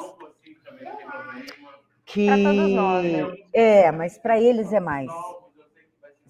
que 2.05 2.27
nós, 2.75 3.05
né? 3.05 3.37
é, 3.53 3.91
mas 3.91 4.17
para 4.17 4.39
eles 4.39 4.73
é 4.73 4.79
mais, 4.79 5.11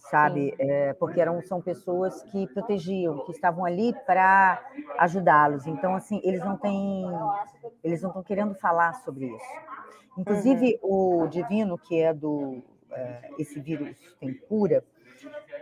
sabe? 0.10 0.54
É, 0.58 0.94
porque 0.94 1.20
eram 1.20 1.42
são 1.42 1.62
pessoas 1.62 2.22
que 2.24 2.48
protegiam, 2.48 3.26
que 3.26 3.32
estavam 3.32 3.66
ali 3.66 3.94
para 4.06 4.62
ajudá-los. 4.98 5.68
Então 5.68 5.96
assim, 5.96 6.22
eles 6.24 6.40
não 6.40 6.58
têm, 6.58 7.06
eles 7.84 8.02
não 8.02 8.10
estão 8.10 8.24
querendo 8.24 8.56
falar 8.56 8.94
sobre 9.04 9.26
isso. 9.26 9.80
Inclusive 10.18 10.80
uhum. 10.82 11.24
o 11.24 11.28
divino 11.28 11.78
que 11.78 12.02
é 12.02 12.14
do 12.14 12.62
é, 12.92 13.30
esse 13.38 13.60
vírus 13.60 13.98
tem 14.20 14.34
cura, 14.34 14.84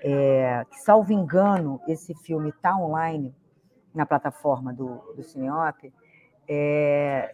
é, 0.02 0.66
que 0.70 0.80
salvo 0.80 1.12
engano 1.12 1.82
esse 1.88 2.14
filme 2.16 2.50
está 2.50 2.76
online 2.76 3.36
na 3.94 4.06
plataforma 4.06 4.74
do, 4.74 5.14
do 5.16 5.24
Cineop. 5.24 5.92
É, 6.48 7.34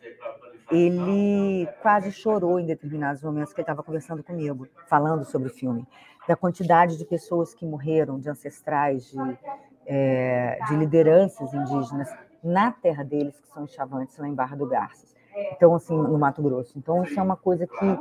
ele 0.74 1.68
quase 1.82 2.12
chorou 2.12 2.60
em 2.60 2.66
determinados 2.66 3.22
momentos 3.22 3.54
que 3.54 3.60
ele 3.60 3.64
estava 3.64 3.84
conversando 3.84 4.24
comigo, 4.24 4.68
falando 4.88 5.24
sobre 5.24 5.48
o 5.48 5.52
filme, 5.52 5.88
da 6.28 6.36
quantidade 6.36 6.98
de 6.98 7.06
pessoas 7.06 7.54
que 7.54 7.66
morreram, 7.66 8.20
de 8.20 8.30
ancestrais, 8.30 9.06
de, 9.06 9.38
é, 9.86 10.58
de 10.68 10.76
lideranças 10.76 11.54
indígenas 11.54 12.10
na 12.44 12.72
terra 12.72 13.04
deles, 13.04 13.40
que 13.40 13.48
são 13.50 13.68
chavantes, 13.68 14.18
lá 14.18 14.28
em 14.28 14.34
Barra 14.34 14.56
do 14.56 14.68
Garças. 14.68 15.14
Então, 15.52 15.76
assim, 15.76 15.96
no 15.96 16.18
Mato 16.18 16.42
Grosso. 16.42 16.78
Então, 16.78 17.04
isso 17.04 17.20
é 17.20 17.24
uma 17.24 17.36
coisa 17.36 17.68
que 17.68 18.00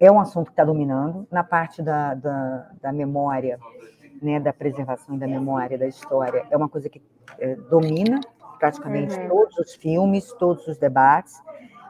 é 0.00 0.10
um 0.10 0.20
assunto 0.20 0.46
que 0.46 0.52
está 0.52 0.64
dominando 0.64 1.26
na 1.30 1.44
parte 1.44 1.82
da, 1.82 2.14
da, 2.14 2.70
da, 2.80 2.92
memória, 2.92 3.58
né, 4.20 4.40
da 4.40 4.52
preservação 4.52 5.16
da 5.16 5.26
memória, 5.26 5.78
da 5.78 5.86
história. 5.86 6.44
É 6.50 6.56
uma 6.56 6.68
coisa 6.68 6.88
que 6.88 7.02
é, 7.38 7.54
domina 7.54 8.20
praticamente 8.58 9.18
uhum. 9.18 9.28
todos 9.28 9.58
os 9.58 9.74
filmes, 9.74 10.32
todos 10.34 10.68
os 10.68 10.78
debates. 10.78 11.42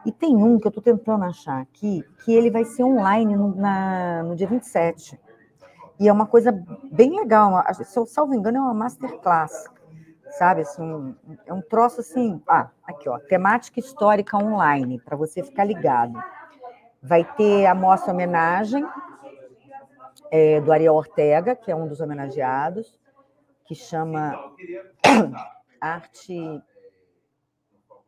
E 0.05 0.11
tem 0.11 0.35
um 0.37 0.59
que 0.59 0.67
eu 0.67 0.71
estou 0.71 0.83
tentando 0.83 1.25
achar 1.25 1.61
aqui, 1.61 2.05
que 2.25 2.33
ele 2.33 2.51
vai 2.51 2.65
ser 2.65 2.83
online 2.83 3.37
no, 3.37 3.55
na, 3.55 4.23
no 4.25 4.35
dia 4.35 4.49
27. 4.49 5.19
E 6.01 6.09
é 6.09 6.13
uma 6.13 6.27
coisa 6.27 6.53
bem 6.91 7.15
legal, 7.15 7.51
uma, 7.51 7.73
se 7.73 7.97
eu 7.97 8.05
salvo 8.05 8.35
engano, 8.35 8.59
é 8.59 8.61
uma 8.61 8.75
masterclass, 8.75 9.71
sabe? 10.31 10.63
Assim, 10.63 11.15
é 11.47 11.55
um 11.55 11.63
troço 11.63 12.01
assim. 12.01 12.43
Ah, 12.49 12.71
aqui, 12.85 13.09
ó, 13.09 13.19
temática 13.21 13.79
histórica 13.79 14.37
online, 14.37 15.01
para 15.01 15.17
você 15.17 15.43
ficar 15.43 15.65
ligado. 15.65 16.21
Vai 17.01 17.25
ter 17.37 17.67
a 17.67 17.75
mostra 17.75 18.13
homenagem 18.13 18.85
é, 20.31 20.61
do 20.61 20.73
Ariel 20.73 20.95
Ortega, 20.95 21.55
que 21.55 21.71
é 21.71 21.77
um 21.77 21.87
dos 21.87 22.01
homenageados, 22.01 22.99
que 23.65 23.75
chama 23.75 24.53
Arte. 25.81 26.61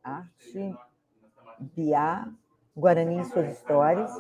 Arte 0.03 0.77
Biá, 1.59 2.29
Guarani 2.77 3.21
e 3.21 3.25
suas 3.25 3.53
histórias, 3.53 4.11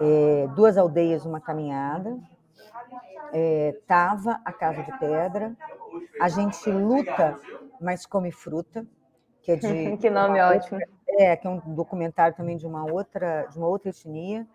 é, 0.00 0.46
Duas 0.54 0.78
Aldeias, 0.78 1.24
uma 1.24 1.40
Caminhada, 1.40 2.18
é, 3.32 3.76
Tava, 3.86 4.40
a 4.44 4.52
Casa 4.52 4.82
de 4.82 4.98
Pedra, 4.98 5.56
A 6.20 6.28
Gente 6.28 6.70
Luta, 6.70 7.38
mas 7.80 8.06
Come 8.06 8.32
Fruta, 8.32 8.86
que 9.42 9.52
é 9.52 9.56
de... 9.56 9.96
que 9.98 10.10
nome 10.10 10.40
ótimo. 10.40 10.80
É, 11.08 11.36
que 11.36 11.46
é 11.46 11.50
um 11.50 11.58
documentário 11.74 12.36
também 12.36 12.56
de 12.56 12.66
uma 12.66 12.84
outra, 12.84 13.46
de 13.50 13.58
uma 13.58 13.66
outra 13.66 13.90
etnia, 13.90 14.46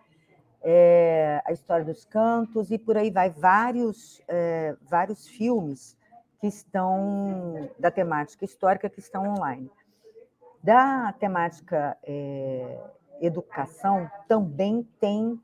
é, 0.64 1.42
a 1.46 1.52
história 1.52 1.84
dos 1.84 2.06
cantos 2.06 2.72
e 2.72 2.78
por 2.78 2.96
aí 2.96 3.12
vai. 3.12 3.30
Vários 3.30 4.22
é, 4.30 4.76
vários 4.82 5.28
filmes 5.28 5.98
que 6.40 6.48
estão 6.48 7.70
da 7.78 7.92
temática 7.92 8.46
histórica 8.46 8.90
que 8.90 9.00
estão 9.00 9.28
online. 9.28 9.70
Da 10.64 11.12
temática 11.20 11.98
é, 12.04 12.80
educação, 13.20 14.10
também 14.30 14.88
tem 14.98 15.38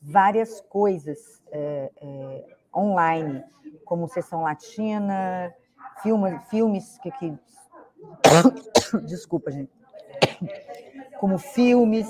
várias 0.00 0.60
coisas 0.60 1.42
é, 1.50 1.90
é, 2.00 2.56
online, 2.72 3.42
como 3.84 4.08
Sessão 4.08 4.42
Latina, 4.42 5.52
filme, 6.02 6.38
filmes 6.48 6.98
que, 6.98 7.10
que. 7.10 7.36
Desculpa, 9.04 9.50
gente. 9.50 9.72
Como 11.18 11.36
filmes, 11.36 12.06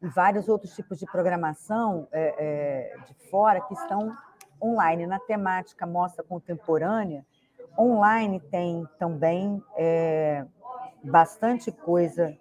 e 0.00 0.08
vários 0.08 0.48
outros 0.48 0.74
tipos 0.74 0.98
de 0.98 1.04
programação 1.04 2.08
de 3.06 3.14
fora 3.30 3.60
que 3.60 3.74
estão 3.74 4.16
online. 4.60 5.06
Na 5.06 5.18
temática 5.20 5.86
mostra 5.86 6.24
contemporânea, 6.24 7.24
Online 7.78 8.40
tem 8.40 8.86
também 8.98 9.62
é, 9.76 10.44
bastante 11.04 11.70
coisa. 11.70 12.36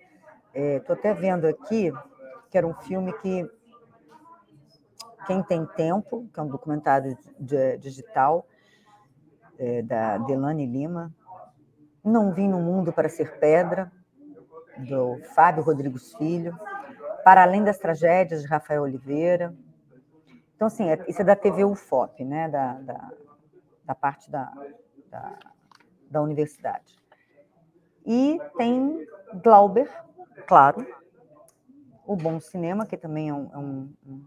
Estou 0.54 0.96
é, 0.96 1.00
até 1.00 1.14
vendo 1.14 1.46
aqui 1.46 1.94
que 2.50 2.58
era 2.58 2.66
um 2.66 2.74
filme 2.74 3.14
que 3.22 3.48
quem 5.28 5.44
tem 5.44 5.66
tempo, 5.66 6.28
que 6.34 6.40
é 6.40 6.44
um 6.44 6.48
documentário 6.48 7.16
de, 7.38 7.78
digital 7.78 8.48
é, 9.60 9.82
da 9.82 10.18
Delane 10.18 10.66
Lima, 10.66 11.14
Não 12.04 12.32
Vim 12.32 12.48
no 12.48 12.60
Mundo 12.62 12.94
para 12.94 13.10
Ser 13.10 13.38
Pedra, 13.38 13.92
do 14.78 15.22
Fábio 15.36 15.64
Rodrigues 15.64 16.14
Filho, 16.16 16.58
Para 17.24 17.44
Além 17.44 17.64
das 17.64 17.78
Tragédias, 17.78 18.42
de 18.42 18.48
Rafael 18.48 18.84
Oliveira. 18.84 19.54
Então, 20.56 20.68
assim, 20.68 20.90
é, 20.90 21.04
isso 21.08 21.22
é 21.22 21.26
da 21.26 21.36
TV 21.36 21.66
UFOP, 21.66 22.24
né? 22.24 22.48
da, 22.48 22.74
da, 22.74 23.12
da 23.84 23.96
parte 23.96 24.32
da, 24.32 24.52
da, 25.10 25.38
da 26.10 26.22
universidade. 26.22 26.96
E 28.06 28.40
tem 28.58 29.06
Glauber, 29.44 29.90
claro, 30.48 30.88
o 32.06 32.16
Bom 32.16 32.40
Cinema, 32.40 32.86
que 32.86 32.96
também 32.96 33.30
é 33.30 33.34
um, 33.34 33.50
é 33.52 33.58
um, 33.58 33.94
um 34.06 34.26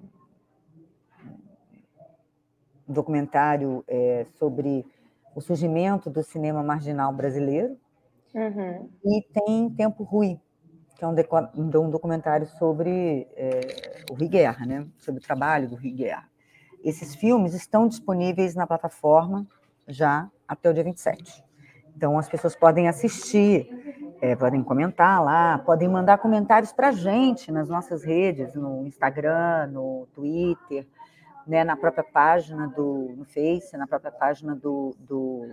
documentário 2.87 3.83
é, 3.89 4.27
sobre 4.39 4.85
o 5.35 5.41
surgimento 5.41 6.11
do 6.11 6.23
cinema 6.23 6.63
marginal 6.63 7.13
brasileiro. 7.13 7.79
Uhum. 8.35 8.91
E 9.05 9.23
tem 9.33 9.71
Tempo 9.71 10.03
Rui, 10.05 10.39
que 10.97 11.05
é 11.05 11.09
um, 11.09 11.15
um 11.55 11.91
documentário 11.91 12.47
sobre 12.47 13.27
é, 13.35 14.05
o 14.11 14.15
Rui 14.15 14.29
Guerra, 14.29 14.67
né? 14.67 14.87
sobre 14.99 15.21
o 15.21 15.25
trabalho 15.25 15.69
do 15.69 15.77
Rui 15.77 15.93
Guerra. 15.93 16.29
Esses 16.85 17.15
filmes 17.15 17.55
estão 17.55 17.89
disponíveis 17.89 18.55
na 18.55 18.67
plataforma 18.67 19.47
já 19.89 20.31
até 20.51 20.69
o 20.69 20.75
dia 20.75 20.83
27. 20.83 21.45
Então, 21.97 22.19
as 22.19 22.29
pessoas 22.29 22.57
podem 22.57 22.89
assistir, 22.89 23.69
é, 24.21 24.35
podem 24.35 24.65
comentar 24.65 25.23
lá, 25.23 25.59
podem 25.59 25.89
mandar 25.89 26.19
comentários 26.19 26.73
para 26.73 26.89
a 26.89 26.93
gente 26.93 27.53
nas 27.53 27.69
nossas 27.69 28.03
redes, 28.03 28.57
no 28.57 28.85
Instagram, 28.85 29.69
no 29.69 30.09
Twitter, 30.13 30.89
né, 31.47 31.63
na 31.63 31.77
própria 31.77 32.03
página 32.03 32.67
do 32.67 33.15
no 33.17 33.25
Face, 33.25 33.77
na 33.77 33.87
própria 33.87 34.11
página 34.11 34.57
do, 34.57 34.97
do, 34.99 35.47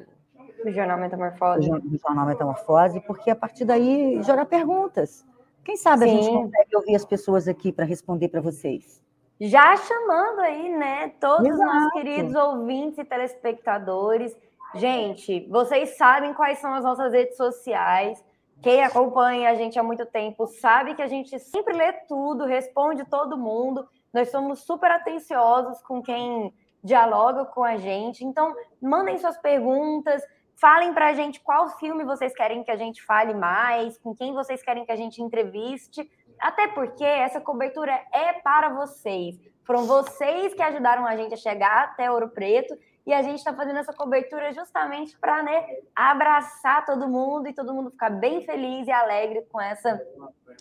do 0.63 0.71
Jornal 0.71 0.97
Metamorfose. 0.97 1.69
Do, 1.69 1.79
do, 1.79 1.97
Jornal 1.99 2.25
Metamorfose, 2.25 2.99
porque 3.01 3.29
a 3.29 3.35
partir 3.35 3.65
daí 3.65 4.21
gerar 4.23 4.45
perguntas. 4.45 5.23
Quem 5.63 5.77
sabe 5.77 6.05
Sim. 6.05 6.11
a 6.11 6.21
gente 6.23 6.33
consegue 6.33 6.75
ouvir 6.75 6.95
as 6.95 7.05
pessoas 7.05 7.47
aqui 7.47 7.71
para 7.71 7.85
responder 7.85 8.29
para 8.29 8.41
vocês. 8.41 8.99
Já 9.39 9.75
chamando 9.77 10.39
aí, 10.39 10.75
né, 10.75 11.09
todos 11.19 11.47
os 11.47 11.59
nossos 11.59 11.91
queridos 11.91 12.33
ouvintes 12.33 12.97
e 12.97 13.05
telespectadores 13.05 14.35
Gente, 14.75 15.47
vocês 15.49 15.97
sabem 15.97 16.33
quais 16.33 16.59
são 16.59 16.73
as 16.73 16.83
nossas 16.83 17.13
redes 17.13 17.37
sociais. 17.37 18.23
Quem 18.61 18.83
acompanha 18.83 19.49
a 19.49 19.55
gente 19.55 19.77
há 19.77 19.83
muito 19.83 20.05
tempo 20.05 20.47
sabe 20.47 20.95
que 20.95 21.01
a 21.01 21.07
gente 21.07 21.39
sempre 21.39 21.73
lê 21.73 21.93
tudo, 22.07 22.45
responde 22.45 23.05
todo 23.05 23.37
mundo. 23.37 23.87
Nós 24.13 24.29
somos 24.29 24.61
super 24.63 24.91
atenciosos 24.91 25.81
com 25.83 26.01
quem 26.01 26.53
dialoga 26.83 27.45
com 27.45 27.63
a 27.63 27.77
gente. 27.77 28.25
Então, 28.25 28.55
mandem 28.81 29.17
suas 29.17 29.37
perguntas, 29.37 30.21
falem 30.59 30.93
para 30.93 31.09
a 31.09 31.13
gente 31.13 31.39
qual 31.39 31.69
filme 31.77 32.03
vocês 32.03 32.33
querem 32.33 32.63
que 32.63 32.71
a 32.71 32.75
gente 32.75 33.03
fale 33.03 33.33
mais, 33.33 33.97
com 33.97 34.15
quem 34.15 34.33
vocês 34.33 34.61
querem 34.63 34.85
que 34.85 34.91
a 34.91 34.95
gente 34.95 35.21
entreviste. 35.21 36.09
Até 36.39 36.67
porque 36.67 37.03
essa 37.03 37.39
cobertura 37.39 37.93
é 38.11 38.33
para 38.33 38.69
vocês. 38.69 39.39
Foram 39.65 39.85
vocês 39.85 40.53
que 40.53 40.61
ajudaram 40.61 41.05
a 41.05 41.15
gente 41.15 41.33
a 41.33 41.37
chegar 41.37 41.83
até 41.83 42.09
Ouro 42.09 42.29
Preto 42.29 42.75
e 43.07 43.13
a 43.13 43.21
gente 43.21 43.37
está 43.37 43.53
fazendo 43.53 43.79
essa 43.79 43.93
cobertura 43.93 44.51
justamente 44.51 45.17
para 45.17 45.41
né, 45.41 45.65
abraçar 45.95 46.85
todo 46.85 47.07
mundo 47.07 47.47
e 47.47 47.53
todo 47.53 47.73
mundo 47.73 47.89
ficar 47.89 48.09
bem 48.09 48.41
feliz 48.41 48.85
e 48.85 48.91
alegre 48.91 49.43
com 49.49 49.61
essa 49.61 49.97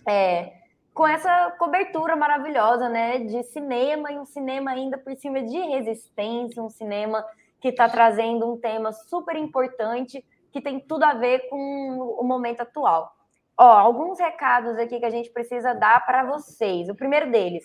é, 0.07 0.53
com 0.95 1.07
essa 1.07 1.51
cobertura 1.59 2.15
maravilhosa, 2.15 2.89
né, 2.89 3.19
de 3.19 3.43
cinema 3.43 4.13
e 4.13 4.19
um 4.19 4.25
cinema 4.25 4.71
ainda 4.71 4.97
por 4.97 5.15
cima 5.17 5.43
de 5.43 5.59
resistência, 5.59 6.63
um 6.63 6.71
cinema 6.71 7.27
que 7.61 7.69
está 7.69 7.89
trazendo 7.89 8.51
um 8.51 8.57
tema 8.57 8.93
super 8.93 9.35
importante 9.35 10.25
que 10.53 10.61
tem 10.61 10.79
tudo 10.79 11.03
a 11.03 11.15
ver 11.15 11.49
com 11.51 12.17
o 12.19 12.23
momento 12.23 12.61
atual. 12.61 13.13
Ó, 13.59 13.65
alguns 13.65 14.21
recados 14.21 14.79
aqui 14.79 15.01
que 15.01 15.05
a 15.05 15.11
gente 15.11 15.31
precisa 15.31 15.75
dar 15.75 16.07
para 16.07 16.25
vocês. 16.25 16.89
O 16.89 16.95
primeiro 16.95 17.31
deles, 17.31 17.65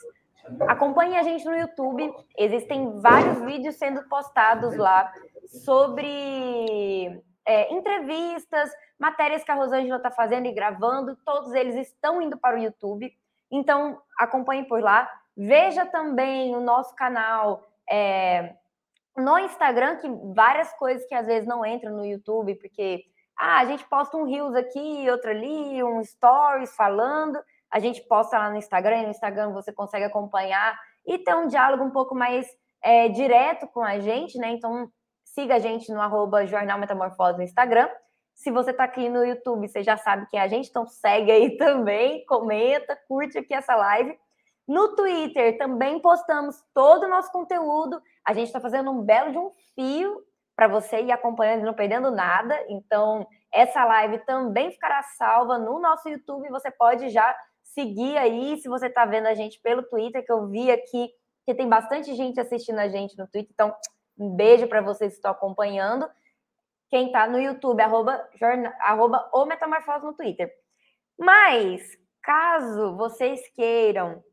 acompanhe 0.67 1.17
a 1.17 1.23
gente 1.23 1.45
no 1.45 1.55
YouTube. 1.55 2.13
Existem 2.37 2.99
vários 2.99 3.41
vídeos 3.41 3.75
sendo 3.75 4.03
postados 4.07 4.75
lá 4.75 5.11
sobre 5.47 7.21
é, 7.45 7.73
entrevistas, 7.73 8.71
matérias 8.97 9.43
que 9.43 9.51
a 9.51 9.55
Rosângela 9.55 9.97
está 9.97 10.11
fazendo 10.11 10.45
e 10.47 10.53
gravando. 10.53 11.15
Todos 11.25 11.53
eles 11.53 11.75
estão 11.75 12.21
indo 12.21 12.37
para 12.37 12.55
o 12.55 12.59
YouTube. 12.59 13.11
Então, 13.51 14.01
acompanhe 14.17 14.63
por 14.63 14.81
lá. 14.81 15.09
Veja 15.35 15.85
também 15.85 16.55
o 16.55 16.61
nosso 16.61 16.95
canal 16.95 17.63
é, 17.89 18.55
no 19.17 19.37
Instagram, 19.39 19.97
que 19.97 20.09
várias 20.33 20.71
coisas 20.73 21.05
que 21.07 21.15
às 21.15 21.27
vezes 21.27 21.47
não 21.47 21.65
entram 21.65 21.95
no 21.95 22.05
YouTube, 22.05 22.55
porque 22.55 23.03
ah, 23.37 23.59
a 23.59 23.65
gente 23.65 23.83
posta 23.85 24.15
um 24.17 24.25
Reels 24.25 24.55
aqui, 24.55 25.09
outro 25.09 25.31
ali, 25.31 25.83
um 25.83 26.03
Stories 26.03 26.75
falando. 26.75 27.39
A 27.71 27.79
gente 27.79 28.01
posta 28.01 28.37
lá 28.37 28.49
no 28.49 28.57
Instagram, 28.57 28.97
e 28.97 29.03
no 29.03 29.11
Instagram 29.11 29.51
você 29.53 29.71
consegue 29.71 30.05
acompanhar 30.05 30.77
e 31.05 31.17
ter 31.17 31.35
um 31.35 31.47
diálogo 31.47 31.83
um 31.83 31.91
pouco 31.91 32.13
mais 32.13 32.45
é, 32.83 33.07
direto 33.07 33.67
com 33.67 33.81
a 33.81 33.99
gente, 33.99 34.37
né? 34.37 34.51
Então, 34.51 34.89
siga 35.23 35.55
a 35.55 35.59
gente 35.59 35.91
no 35.91 36.01
arroba 36.01 36.45
Jornal 36.45 36.77
Metamorfose 36.79 37.37
no 37.37 37.43
Instagram. 37.43 37.89
Se 38.33 38.51
você 38.51 38.71
está 38.71 38.83
aqui 38.83 39.07
no 39.07 39.23
YouTube, 39.23 39.67
você 39.67 39.83
já 39.83 39.97
sabe 39.97 40.25
que 40.27 40.37
é 40.37 40.41
a 40.41 40.47
gente, 40.47 40.69
então 40.69 40.85
segue 40.85 41.31
aí 41.31 41.55
também, 41.57 42.25
comenta, 42.25 42.97
curte 43.07 43.37
aqui 43.37 43.53
essa 43.53 43.75
live. 43.75 44.17
No 44.67 44.95
Twitter 44.95 45.57
também 45.57 45.99
postamos 45.99 46.55
todo 46.73 47.03
o 47.03 47.09
nosso 47.09 47.31
conteúdo. 47.31 48.01
A 48.25 48.33
gente 48.33 48.47
está 48.47 48.59
fazendo 48.59 48.91
um 48.91 49.01
belo 49.01 49.31
de 49.31 49.37
um 49.37 49.51
fio 49.75 50.23
para 50.55 50.67
você 50.67 51.01
ir 51.01 51.11
acompanhando 51.11 51.61
e 51.61 51.65
não 51.65 51.73
perdendo 51.73 52.11
nada. 52.11 52.57
Então, 52.69 53.27
essa 53.53 53.83
live 53.83 54.19
também 54.25 54.71
ficará 54.71 55.03
salva 55.03 55.57
no 55.57 55.79
nosso 55.79 56.07
YouTube. 56.07 56.49
Você 56.49 56.71
pode 56.71 57.09
já 57.09 57.35
seguir 57.63 58.17
aí, 58.17 58.57
se 58.57 58.67
você 58.67 58.87
está 58.87 59.05
vendo 59.05 59.27
a 59.27 59.33
gente 59.33 59.59
pelo 59.61 59.83
Twitter, 59.83 60.25
que 60.25 60.31
eu 60.31 60.47
vi 60.47 60.71
aqui 60.71 61.09
que 61.45 61.55
tem 61.55 61.67
bastante 61.67 62.15
gente 62.15 62.39
assistindo 62.39 62.79
a 62.79 62.87
gente 62.87 63.17
no 63.17 63.27
Twitter. 63.27 63.51
Então, 63.51 63.75
um 64.17 64.33
beijo 64.35 64.67
para 64.67 64.81
vocês 64.81 65.11
que 65.13 65.17
estão 65.17 65.31
acompanhando. 65.31 66.09
Quem 66.89 67.07
está 67.07 67.27
no 67.27 67.39
YouTube, 67.39 67.81
arroba, 67.81 68.29
jornal, 68.35 68.71
arroba 68.79 69.29
o 69.33 69.45
Metamorfose 69.45 70.05
no 70.05 70.13
Twitter. 70.13 70.53
Mas, 71.17 71.97
caso 72.21 72.95
vocês 72.95 73.41
queiram 73.55 74.23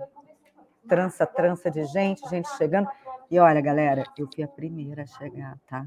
trança 0.89 1.27
trança 1.27 1.71
de 1.71 1.85
gente, 1.85 2.29
gente 2.29 2.49
chegando, 2.57 2.89
e 3.31 3.39
olha, 3.39 3.61
galera, 3.61 4.05
eu 4.19 4.29
fui 4.35 4.43
a 4.43 4.49
primeira 4.49 5.03
a 5.03 5.07
chegar, 5.07 5.57
tá? 5.67 5.87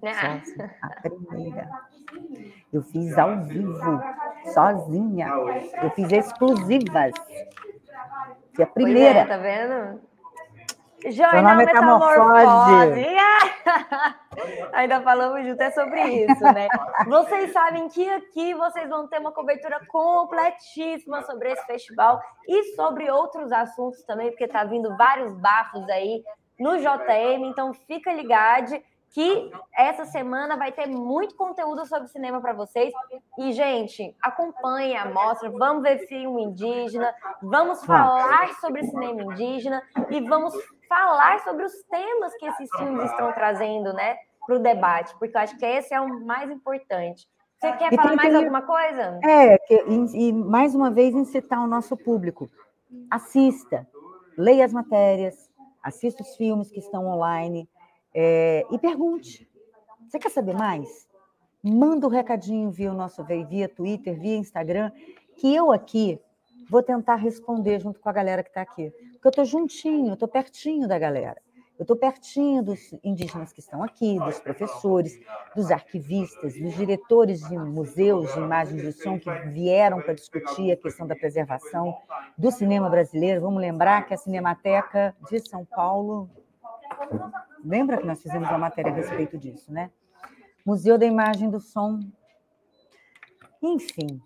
Sozinha, 0.00 0.74
a 0.82 0.88
primeira. 1.00 1.70
Eu 2.72 2.82
fiz 2.82 3.16
ao 3.16 3.42
vivo, 3.44 4.02
sozinha. 4.52 5.28
Eu 5.82 5.90
fiz 5.90 6.12
exclusivas. 6.12 7.12
Fui 8.54 8.64
a 8.64 8.66
primeira. 8.66 9.20
É, 9.20 9.24
tá 9.24 9.36
vendo? 9.38 10.00
Jornal 11.10 11.56
Metamorfose. 11.56 13.06
Ainda 14.72 15.00
falamos 15.00 15.46
junto 15.46 15.62
é 15.62 15.70
sobre 15.70 16.02
isso, 16.24 16.42
né? 16.42 16.68
Vocês 17.06 17.52
sabem 17.52 17.88
que 17.88 18.08
aqui 18.08 18.54
vocês 18.54 18.88
vão 18.88 19.06
ter 19.06 19.18
uma 19.18 19.32
cobertura 19.32 19.80
completíssima 19.88 21.22
sobre 21.22 21.52
esse 21.52 21.64
festival 21.66 22.20
e 22.48 22.74
sobre 22.74 23.10
outros 23.10 23.52
assuntos 23.52 24.02
também, 24.04 24.30
porque 24.30 24.48
tá 24.48 24.64
vindo 24.64 24.96
vários 24.96 25.32
bafos 25.34 25.88
aí 25.88 26.22
no 26.58 26.76
JM, 26.78 27.44
então 27.44 27.72
fica 27.72 28.12
ligado 28.12 28.80
que 29.14 29.50
essa 29.72 30.04
semana 30.04 30.56
vai 30.56 30.72
ter 30.72 30.88
muito 30.88 31.36
conteúdo 31.36 31.86
sobre 31.86 32.08
cinema 32.08 32.40
para 32.40 32.52
vocês. 32.52 32.92
E, 33.38 33.52
gente, 33.52 34.14
acompanhe 34.20 34.96
a 34.96 35.08
mostra, 35.08 35.48
vamos 35.50 35.84
ver 35.84 35.98
filme 36.08 36.42
indígena, 36.42 37.14
vamos 37.40 37.84
falar 37.84 38.52
sobre 38.60 38.82
cinema 38.82 39.22
indígena 39.22 39.80
e 40.10 40.20
vamos 40.20 40.52
falar 40.88 41.40
sobre 41.40 41.64
os 41.64 41.72
temas 41.84 42.34
que 42.36 42.46
esses 42.46 42.68
filmes 42.76 43.10
estão 43.10 43.32
trazendo, 43.32 43.92
né, 43.92 44.16
para 44.46 44.56
o 44.56 44.58
debate, 44.58 45.14
porque 45.18 45.36
eu 45.36 45.40
acho 45.40 45.56
que 45.56 45.64
esse 45.64 45.94
é 45.94 46.00
o 46.00 46.24
mais 46.24 46.50
importante. 46.50 47.28
Você 47.58 47.72
quer 47.72 47.92
e 47.92 47.96
falar 47.96 48.16
mais 48.16 48.30
que... 48.30 48.36
alguma 48.36 48.62
coisa? 48.62 49.20
É, 49.24 49.58
que, 49.58 49.74
e, 49.74 50.28
e 50.28 50.32
mais 50.32 50.74
uma 50.74 50.90
vez 50.90 51.14
incitar 51.14 51.62
o 51.62 51.66
nosso 51.66 51.96
público. 51.96 52.50
Assista, 53.10 53.86
leia 54.36 54.64
as 54.64 54.72
matérias, 54.72 55.50
assista 55.82 56.22
os 56.22 56.36
filmes 56.36 56.70
que 56.70 56.78
estão 56.78 57.06
online, 57.06 57.68
é, 58.14 58.64
e 58.70 58.78
pergunte. 58.78 59.48
Você 60.06 60.18
quer 60.18 60.30
saber 60.30 60.54
mais? 60.54 61.08
Manda 61.62 62.06
um 62.06 62.10
recadinho 62.10 62.70
via 62.70 62.92
o 62.92 62.94
nosso 62.94 63.24
via 63.24 63.68
Twitter, 63.68 64.18
via 64.18 64.36
Instagram, 64.36 64.92
que 65.36 65.54
eu 65.54 65.72
aqui 65.72 66.20
vou 66.68 66.82
tentar 66.82 67.16
responder 67.16 67.80
junto 67.80 68.00
com 68.00 68.08
a 68.08 68.12
galera 68.12 68.42
que 68.42 68.50
está 68.50 68.62
aqui. 68.62 68.90
Porque 69.12 69.26
eu 69.26 69.30
estou 69.30 69.44
juntinho, 69.44 70.08
eu 70.08 70.14
estou 70.14 70.28
pertinho 70.28 70.88
da 70.88 70.98
galera. 70.98 71.40
Eu 71.78 71.82
estou 71.82 71.96
pertinho 71.96 72.62
dos 72.62 72.94
indígenas 73.02 73.52
que 73.52 73.58
estão 73.58 73.82
aqui, 73.82 74.16
dos 74.20 74.38
professores, 74.38 75.18
dos 75.56 75.72
arquivistas, 75.72 76.54
dos 76.54 76.74
diretores 76.74 77.40
de 77.48 77.58
museus 77.58 78.32
de 78.32 78.38
imagens 78.38 78.80
de 78.80 78.92
som 78.92 79.18
que 79.18 79.28
vieram 79.48 80.00
para 80.00 80.14
discutir 80.14 80.70
a 80.70 80.76
questão 80.76 81.04
da 81.04 81.16
preservação 81.16 81.96
do 82.38 82.50
cinema 82.52 82.88
brasileiro. 82.88 83.40
Vamos 83.40 83.60
lembrar 83.60 84.06
que 84.06 84.14
a 84.14 84.16
Cinemateca 84.16 85.16
de 85.28 85.40
São 85.40 85.64
Paulo 85.64 86.30
Lembra 87.64 87.96
que 87.96 88.06
nós 88.06 88.22
fizemos 88.22 88.48
uma 88.48 88.58
matéria 88.58 88.92
a 88.92 88.94
respeito 88.94 89.38
disso, 89.38 89.72
né? 89.72 89.90
Museu 90.66 90.98
da 90.98 91.06
Imagem 91.06 91.48
do 91.50 91.60
Som. 91.60 92.00
Enfim, 93.62 94.20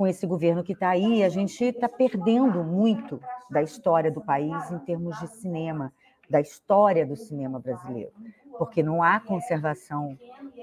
com 0.00 0.06
esse 0.06 0.26
governo 0.26 0.64
que 0.64 0.72
está 0.72 0.88
aí, 0.88 1.22
a 1.22 1.28
gente 1.28 1.62
está 1.62 1.86
perdendo 1.86 2.64
muito 2.64 3.20
da 3.50 3.60
história 3.60 4.10
do 4.10 4.22
país 4.22 4.70
em 4.70 4.78
termos 4.78 5.20
de 5.20 5.28
cinema, 5.28 5.92
da 6.26 6.40
história 6.40 7.04
do 7.04 7.14
cinema 7.14 7.60
brasileiro, 7.60 8.10
porque 8.56 8.82
não 8.82 9.02
há 9.02 9.20
conservação 9.20 10.16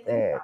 é, 0.07 0.41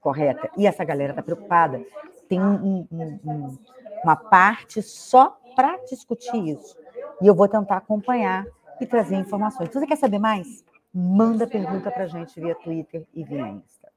correta. 0.00 0.50
E 0.56 0.66
essa 0.66 0.82
galera 0.82 1.12
está 1.12 1.22
preocupada. 1.22 1.80
Tem 2.28 2.40
um, 2.40 2.84
um, 2.90 3.20
um, 3.24 3.58
uma 4.02 4.16
parte 4.16 4.82
só 4.82 5.38
para 5.54 5.76
discutir 5.84 6.48
isso. 6.48 6.76
E 7.20 7.28
eu 7.28 7.36
vou 7.36 7.46
tentar 7.46 7.76
acompanhar 7.76 8.44
e 8.80 8.86
trazer 8.86 9.14
informações. 9.14 9.68
Se 9.68 9.78
você 9.78 9.86
quer 9.86 9.98
saber 9.98 10.18
mais? 10.18 10.64
Manda 10.92 11.46
pergunta 11.46 11.92
para 11.92 12.02
a 12.02 12.08
gente 12.08 12.40
via 12.40 12.56
Twitter 12.56 13.06
e 13.14 13.22
via 13.22 13.46
Insta. 13.46 13.91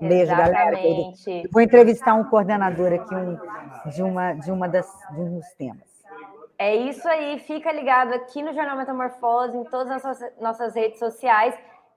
Beijo, 0.00 0.32
Exatamente. 0.32 1.24
galera. 1.24 1.48
Vou 1.52 1.62
entrevistar 1.62 2.14
um 2.14 2.24
coordenador 2.24 2.92
aqui 2.92 3.14
um, 3.14 3.38
de, 3.90 4.02
uma, 4.02 4.32
de 4.34 4.50
uma 4.50 4.68
das 4.68 4.86
de 5.12 5.20
um 5.20 5.34
dos 5.36 5.48
temas. 5.54 5.94
É 6.58 6.74
isso 6.74 7.06
aí, 7.08 7.38
fica 7.40 7.72
ligado 7.72 8.12
aqui 8.14 8.42
no 8.42 8.54
Jornal 8.54 8.76
Metamorfose, 8.76 9.56
em 9.56 9.64
todas 9.64 9.90
as 9.90 10.02
nossas, 10.04 10.40
nossas 10.40 10.74
redes 10.74 10.98
sociais, 10.98 11.54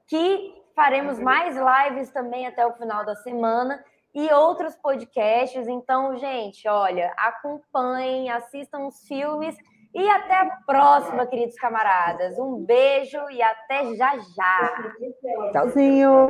que 0.07 0.53
faremos 0.75 1.19
mais 1.19 1.55
lives 1.55 2.09
também 2.11 2.47
até 2.47 2.65
o 2.65 2.73
final 2.73 3.05
da 3.05 3.15
semana 3.15 3.83
e 4.13 4.31
outros 4.33 4.75
podcasts. 4.75 5.67
Então, 5.67 6.17
gente, 6.17 6.67
olha, 6.67 7.13
acompanhem, 7.17 8.29
assistam 8.31 8.87
os 8.87 9.07
filmes 9.07 9.55
e 9.97 10.07
até 10.09 10.35
a 10.35 10.45
próxima, 10.63 11.25
queridos 11.25 11.55
camaradas. 11.55 12.37
Um 12.37 12.63
beijo 12.63 13.17
e 13.31 13.41
até 13.41 13.95
já 13.95 14.15
já. 14.19 14.93
Tchauzinho. 15.51 16.27